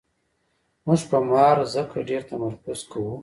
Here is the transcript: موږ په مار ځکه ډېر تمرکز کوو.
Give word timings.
موږ 0.85 1.01
په 1.09 1.17
مار 1.29 1.57
ځکه 1.73 1.97
ډېر 2.09 2.21
تمرکز 2.31 2.79
کوو. 2.91 3.13